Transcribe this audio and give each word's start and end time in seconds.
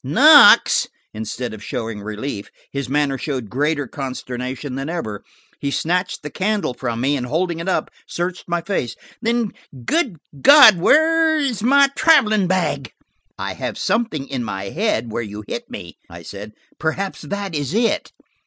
"Knox!" 0.03 0.87
Instead 1.13 1.53
of 1.53 1.63
showing 1.63 2.01
relief, 2.01 2.49
his 2.71 2.89
manner 2.89 3.19
showed 3.19 3.51
greater 3.51 3.85
consternation 3.85 4.73
than 4.73 4.89
ever. 4.89 5.23
He 5.59 5.69
snatched 5.69 6.23
the 6.23 6.31
candle 6.31 6.73
from 6.73 6.99
me 7.01 7.15
and, 7.15 7.27
holding 7.27 7.59
it 7.59 7.69
up, 7.69 7.91
searched 8.07 8.45
my 8.47 8.61
face. 8.61 8.95
"Then–good 9.21 10.15
God–where 10.41 11.37
is 11.37 11.61
my 11.61 11.87
traveling 11.95 12.47
bag?" 12.47 12.93
"I 13.37 13.53
have 13.53 13.77
something 13.77 14.27
in 14.27 14.43
my 14.43 14.71
head 14.71 15.11
where 15.11 15.21
you 15.21 15.43
hit 15.47 15.69
me," 15.69 15.99
I 16.09 16.23
said. 16.23 16.53
"Perhaps 16.79 17.21
that 17.21 17.53
is 17.53 17.75
it." 17.75 18.11